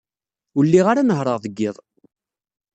Ur 0.57 0.63
lliɣ 0.67 0.85
ara 0.91 1.07
nehhṛeɣ 1.07 1.37
deg 1.43 1.53
yiḍ. 1.59 1.75